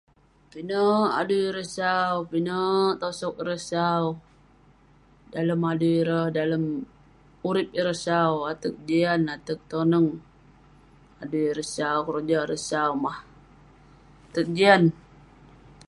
[0.51, 4.05] Pinek adui ireh sau, pinek tosog ireh sau.
[5.33, 6.63] Dalem adui ireh, dalem
[7.47, 8.33] urip ireh sau.
[8.51, 10.09] Ateg jian, ateg toneng.
[11.21, 13.19] Adui ireh sau, keroja ireh sau mah.
[14.27, 14.83] Ateg jian.